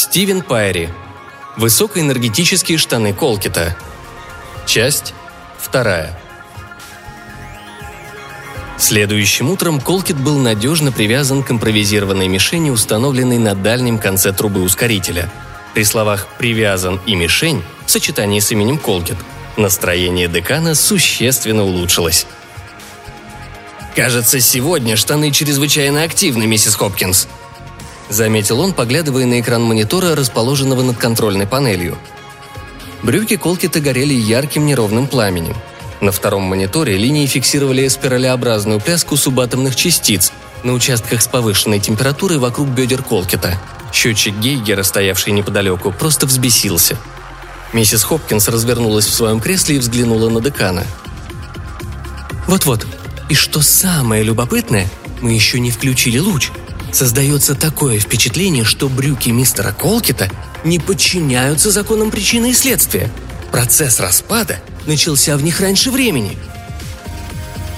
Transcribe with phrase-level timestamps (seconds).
[0.00, 0.88] Стивен Пайри.
[1.58, 3.76] Высокоэнергетические штаны Колкита.
[4.64, 5.12] Часть
[5.58, 6.18] вторая.
[8.78, 15.28] Следующим утром Колкит был надежно привязан к импровизированной мишени, установленной на дальнем конце трубы ускорителя.
[15.74, 19.18] При словах «привязан» и «мишень» в сочетании с именем Колкит
[19.58, 22.26] настроение декана существенно улучшилось.
[23.94, 27.28] «Кажется, сегодня штаны чрезвычайно активны, миссис Хопкинс»,
[28.10, 31.96] заметил он, поглядывая на экран монитора, расположенного над контрольной панелью.
[33.02, 35.56] Брюки Колкита горели ярким неровным пламенем.
[36.00, 40.32] На втором мониторе линии фиксировали спиралеобразную пляску субатомных частиц
[40.62, 43.58] на участках с повышенной температурой вокруг бедер Колкита.
[43.92, 46.96] Счетчик Гейгера, стоявший неподалеку, просто взбесился.
[47.72, 50.84] Миссис Хопкинс развернулась в своем кресле и взглянула на декана.
[52.46, 52.86] «Вот-вот.
[53.28, 54.88] И что самое любопытное,
[55.20, 56.50] мы еще не включили луч.
[56.92, 60.28] Создается такое впечатление, что брюки мистера Колкита
[60.64, 63.10] не подчиняются законам причины и следствия.
[63.52, 66.36] Процесс распада начался в них раньше времени.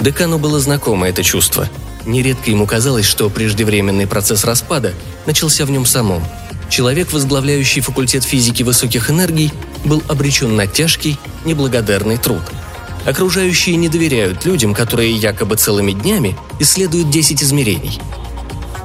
[0.00, 1.68] Декану было знакомо это чувство.
[2.06, 4.94] Нередко ему казалось, что преждевременный процесс распада
[5.26, 6.24] начался в нем самом.
[6.70, 9.52] Человек, возглавляющий факультет физики высоких энергий,
[9.84, 12.42] был обречен на тяжкий, неблагодарный труд.
[13.04, 18.00] Окружающие не доверяют людям, которые якобы целыми днями исследуют 10 измерений–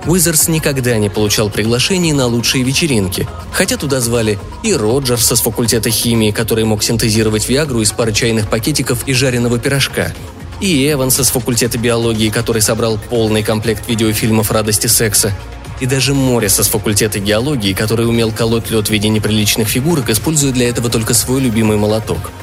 [0.08, 5.89] Уизерс никогда не получал приглашений на лучшие вечеринки, хотя туда звали и Роджерса с факультета
[5.89, 10.14] химии, который мог синтезировать Виагру из пары чайных пакетиков и жареного пирожка,
[10.61, 15.33] и Эванса с факультета биологии, который собрал полный комплект видеофильмов «Радости секса»,
[15.80, 20.53] и даже Морриса с факультета геологии, который умел колоть лед в виде неприличных фигурок, используя
[20.53, 22.32] для этого только свой любимый молоток–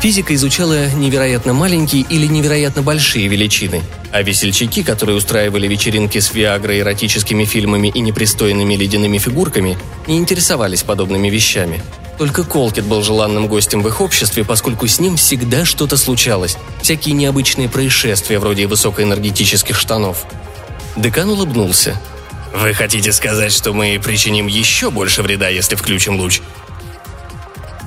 [0.00, 6.80] Физика изучала невероятно маленькие или невероятно большие величины, а весельчаки, которые устраивали вечеринки с Виагрой,
[6.80, 11.82] эротическими фильмами и непристойными ледяными фигурками, не интересовались подобными вещами.
[12.16, 17.14] Только Колкет был желанным гостем в их обществе, поскольку с ним всегда что-то случалось, всякие
[17.14, 20.24] необычные происшествия вроде высокоэнергетических штанов.
[20.96, 22.00] Декан улыбнулся.
[22.54, 26.40] «Вы хотите сказать, что мы причиним еще больше вреда, если включим луч?»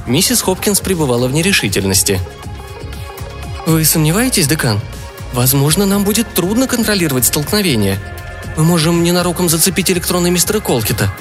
[0.05, 2.19] Миссис Хопкинс пребывала в нерешительности.
[3.65, 4.81] «Вы сомневаетесь, декан?
[5.31, 7.99] Возможно, нам будет трудно контролировать столкновение.
[8.57, 11.13] Мы можем ненароком зацепить электроны мистера Колкита.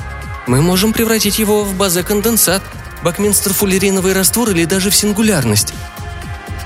[0.48, 2.62] Мы можем превратить его в базе-конденсат,
[3.04, 5.72] бакминстер-фуллериновый раствор или даже в сингулярность.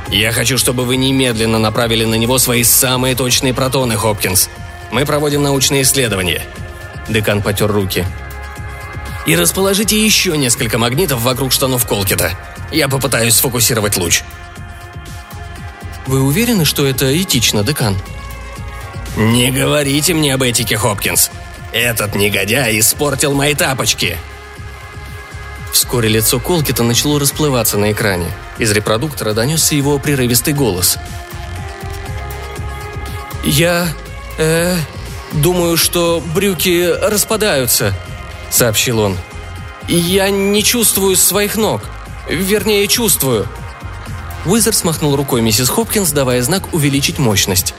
[0.09, 4.49] «Я хочу, чтобы вы немедленно направили на него свои самые точные протоны, Хопкинс.
[4.91, 6.43] Мы проводим научные исследования».
[7.09, 8.07] Декан потер руки
[9.27, 12.33] и расположите еще несколько магнитов вокруг штанов Колкита.
[12.71, 14.23] Я попытаюсь сфокусировать луч».
[16.07, 17.97] «Вы уверены, что это этично, декан?»
[19.17, 21.31] «Не говорите мне об этике, Хопкинс.
[21.73, 24.17] Этот негодяй испортил мои тапочки».
[25.73, 28.31] Вскоре лицо Колкита начало расплываться на экране.
[28.59, 30.97] Из репродуктора донесся его прерывистый голос.
[33.45, 33.89] «Я...
[34.39, 34.77] э...
[35.33, 37.95] думаю, что брюки распадаются»,—
[38.51, 39.17] сообщил он.
[39.89, 41.83] «Я не чувствую своих ног.
[42.29, 43.47] Вернее, чувствую».
[44.45, 47.75] Уизер смахнул рукой миссис Хопкинс, давая знак увеличить мощность.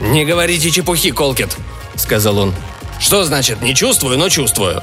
[0.00, 1.56] «Не говорите чепухи, Колкет»,—
[1.96, 2.54] сказал он.
[2.98, 4.82] «Что значит «не чувствую, но чувствую»?»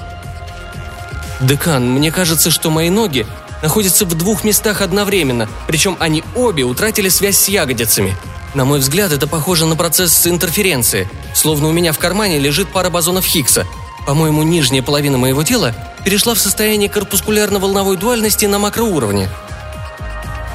[1.42, 3.26] «Декан, мне кажется, что мои ноги
[3.62, 8.16] находятся в двух местах одновременно, причем они обе утратили связь с ягодицами.
[8.54, 12.90] На мой взгляд, это похоже на процесс интерференции, словно у меня в кармане лежит пара
[12.90, 13.66] бозонов Хиггса,
[14.06, 19.30] по-моему, нижняя половина моего тела перешла в состояние корпускулярно-волновой дуальности на макроуровне.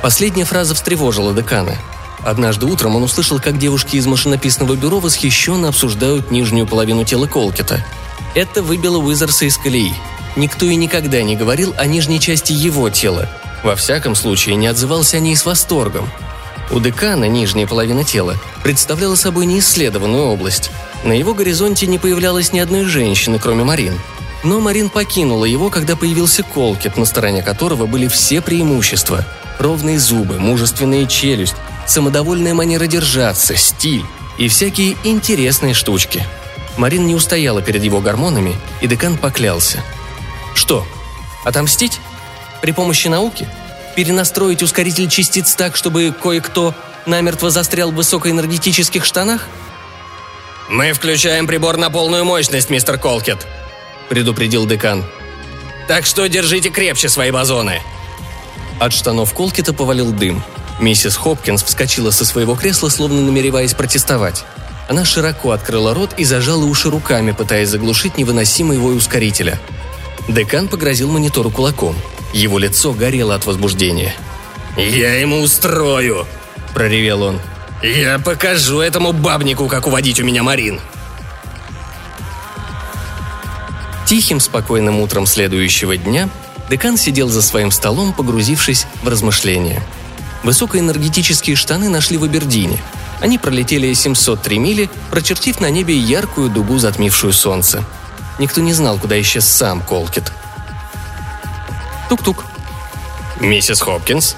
[0.03, 1.77] Последняя фраза встревожила декана.
[2.25, 7.85] Однажды утром он услышал, как девушки из машинописного бюро восхищенно обсуждают нижнюю половину тела Колкета.
[8.35, 9.95] Это выбило Уизерса из колеи.
[10.37, 13.29] Никто и никогда не говорил о нижней части его тела.
[13.63, 16.09] Во всяком случае, не отзывался о ней с восторгом.
[16.71, 20.71] У декана нижняя половина тела представляла собой неисследованную область–
[21.05, 23.99] на его горизонте не появлялось ни одной женщины, кроме Марин.
[24.43, 29.27] Но Марин покинула его, когда появился Колкет, на стороне которого были все преимущества.
[29.59, 31.57] Ровные зубы, мужественная челюсть,
[31.87, 34.05] самодовольная манера держаться, стиль
[34.37, 36.25] и всякие интересные штучки.
[36.77, 39.83] Марин не устояла перед его гормонами, и декан поклялся.
[40.55, 40.87] Что,
[41.45, 42.01] отомстить?
[42.63, 43.49] При помощи науки?
[43.97, 46.73] Перенастроить ускоритель частиц так, чтобы кое-кто
[47.07, 49.47] намертво застрял в высокоэнергетических штанах–
[50.69, 53.47] «Мы включаем прибор на полную мощность, мистер Колкет»,—
[54.11, 55.05] предупредил декан.
[55.87, 57.81] «Так что держите крепче свои бозоны».
[58.79, 60.43] От штанов Колкета повалил дым.
[60.79, 64.45] Миссис Хопкинс вскочила со своего кресла, словно намереваясь протестовать.
[64.89, 69.59] Она широко открыла рот и зажала уши руками, пытаясь заглушить невыносимый вой ускорителя.
[70.29, 71.97] Декан погрозил монитору кулаком.
[72.33, 74.15] Его лицо горело от возбуждения.
[74.77, 76.27] «Я ему устрою!»–
[76.75, 77.41] проревел он.
[77.83, 80.81] «Я покажу этому бабнику, как уводить у меня Марин!»
[84.07, 86.29] Тихим, спокойным утром следующего дня
[86.71, 89.83] декан сидел за своим столом, погрузившись в размышления.
[90.43, 92.79] Высокоэнергетические штаны нашли в Абердине.
[93.21, 97.85] Они пролетели 703 мили, прочертив на небе яркую дугу, затмившую солнце.
[98.39, 100.33] Никто не знал, куда исчез сам Колкит.
[102.09, 102.45] Тук-тук.
[103.41, 104.37] «Миссис Хопкинс?»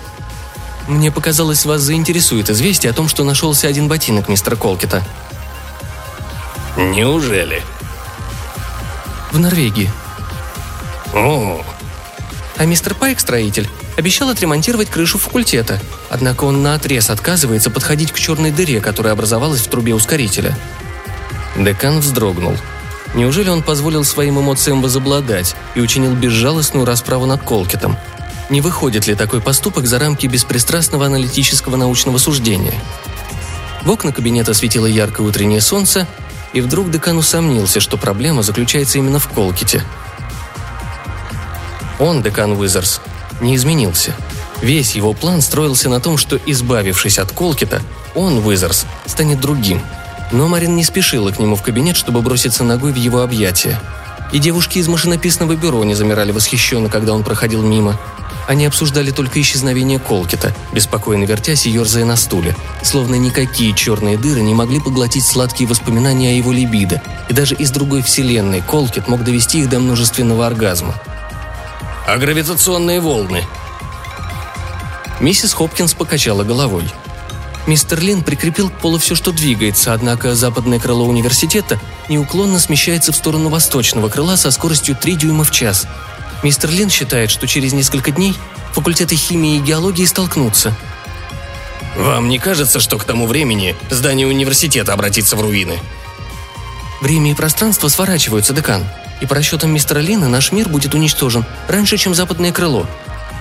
[0.88, 5.02] «Мне показалось, вас заинтересует известие о том, что нашелся один ботинок мистера Колкита».
[6.76, 7.62] «Неужели?»
[9.32, 9.90] В Норвегии.
[11.14, 11.64] О,
[12.56, 18.50] А мистер Пайк, строитель, обещал отремонтировать крышу факультета, однако он наотрез отказывается подходить к черной
[18.50, 20.56] дыре, которая образовалась в трубе ускорителя.
[21.56, 22.56] Декан вздрогнул.
[23.14, 27.96] Неужели он позволил своим эмоциям возобладать и учинил безжалостную расправу над Колкитом?
[28.50, 32.74] Не выходит ли такой поступок за рамки беспристрастного аналитического научного суждения?
[33.84, 36.08] В окна кабинета светило яркое утреннее солнце,
[36.52, 39.84] и вдруг декан усомнился, что проблема заключается именно в Колките.
[42.00, 43.00] Он, декан Уизерс,
[43.40, 44.16] не изменился.
[44.60, 47.80] Весь его план строился на том, что, избавившись от Колкита,
[48.16, 49.80] он, Уизерс, станет другим.
[50.32, 53.80] Но Марин не спешила к нему в кабинет, чтобы броситься ногой в его объятия.
[54.32, 57.98] И девушки из машинописного бюро не замирали восхищенно, когда он проходил мимо.
[58.48, 62.56] Они обсуждали только исчезновение Колкита, беспокойно вертясь и ерзая на стуле.
[62.82, 67.70] Словно никакие черные дыры не могли поглотить сладкие воспоминания о его либидо, и даже из
[67.70, 70.94] другой вселенной Колкит мог довести их до множественного оргазма.
[72.06, 73.44] а гравитационные волны?
[75.20, 76.90] Миссис Хопкинс покачала головой.
[77.66, 81.78] Мистер Лин прикрепил к полу все, что двигается, однако западное крыло университета
[82.08, 85.86] неуклонно смещается в сторону восточного крыла со скоростью 3 дюйма в час.
[86.42, 88.34] Мистер Лин считает, что через несколько дней
[88.72, 90.74] факультеты химии и геологии столкнутся.
[91.96, 95.78] Вам не кажется, что к тому времени здание университета обратится в руины?
[97.00, 98.84] Время и пространство сворачиваются, декан.
[99.20, 102.86] И по расчетам мистера Лина наш мир будет уничтожен раньше, чем западное крыло.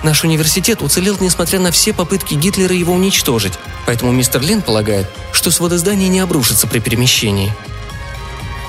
[0.02, 3.54] Наш университет уцелел, несмотря на все попытки Гитлера его уничтожить,
[3.86, 7.52] поэтому мистер Лин полагает, что своды здания не обрушатся при перемещении.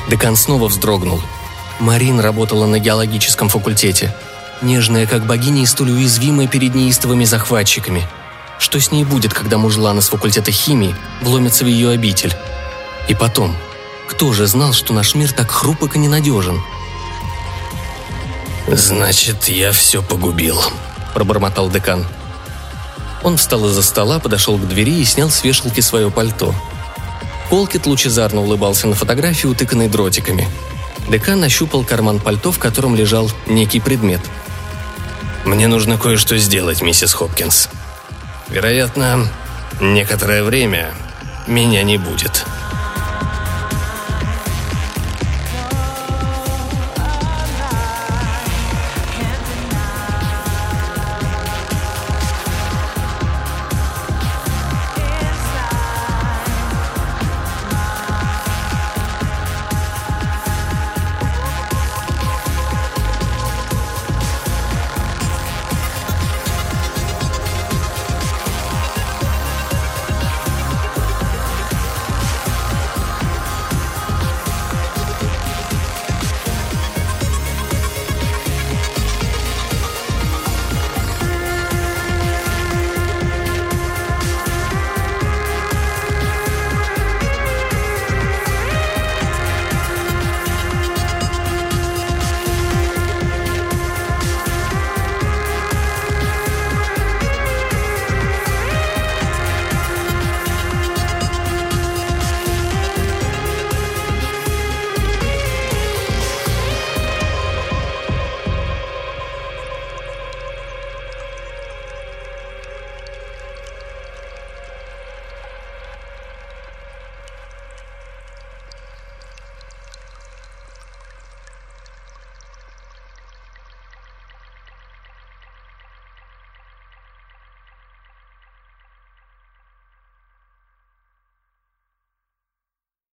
[0.09, 1.21] Декан снова вздрогнул.
[1.81, 4.15] Марин работала на геологическом факультете.
[4.61, 8.07] Нежная, как богиня, и столь уязвимая перед неистовыми захватчиками.
[8.59, 12.33] Что с ней будет, когда мужлан из факультета химии вломится в ее обитель?
[13.09, 13.57] И потом,
[14.07, 16.61] кто же знал, что наш мир так хрупок и ненадежен?
[18.67, 20.61] Значит, я все погубил.–
[21.13, 22.05] пробормотал декан.
[23.23, 26.55] Он встал из-за стола, подошел к двери и снял с вешалки свое пальто.
[27.49, 30.47] Колкит лучезарно улыбался на фотографии, утыканной дротиками.
[31.11, 34.21] Декан ощупал карман пальто, в котором лежал некий предмет.
[35.43, 37.67] Мне нужно кое-что сделать, миссис Хопкинс.
[38.47, 39.27] Вероятно,
[39.81, 40.93] некоторое время
[41.47, 42.45] меня не будет.